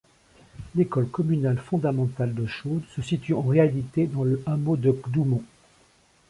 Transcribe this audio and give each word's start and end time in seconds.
L'école 0.73 1.09
communale 1.09 1.59
fondamentale 1.59 2.33
de 2.33 2.47
Chôdes 2.47 2.81
se 2.95 3.03
situe 3.03 3.35
en 3.35 3.43
réalité 3.43 4.07
dans 4.07 4.23
le 4.23 4.41
hameau 4.47 4.75
de 4.75 4.89
G'doumont. 4.91 5.43